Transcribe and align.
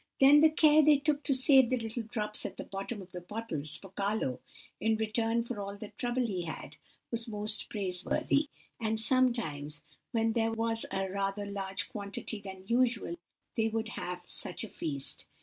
"Then 0.19 0.41
the 0.41 0.49
care 0.49 0.81
they 0.81 0.97
took 0.97 1.21
to 1.25 1.35
save 1.35 1.69
the 1.69 1.77
little 1.77 2.01
drops 2.01 2.43
at 2.43 2.57
the 2.57 2.63
bottom 2.63 3.03
of 3.03 3.11
the 3.11 3.21
bottles, 3.21 3.77
for 3.77 3.89
Carlo, 3.89 4.39
in 4.79 4.95
return 4.95 5.43
for 5.43 5.59
all 5.61 5.77
the 5.77 5.89
trouble 5.89 6.25
he 6.25 6.41
had, 6.45 6.77
was 7.11 7.27
most 7.27 7.69
praiseworthy; 7.69 8.49
and 8.79 8.99
sometimes, 8.99 9.83
when 10.11 10.33
there 10.33 10.53
was 10.53 10.87
a 10.91 11.07
rather 11.11 11.45
larger 11.45 11.85
quantity 11.87 12.39
than 12.41 12.63
usual, 12.65 13.15
they 13.55 13.67
would 13.67 13.89
have 13.89 14.23
such 14.25 14.63
a 14.63 14.69
feast! 14.69 15.27